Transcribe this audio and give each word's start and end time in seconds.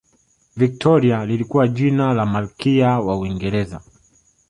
victoria 0.55 1.25
lilikuwa 1.25 1.67
jina 1.67 2.13
la 2.13 2.25
malikia 2.25 2.99
wa 2.99 3.17
uingereza 3.19 3.81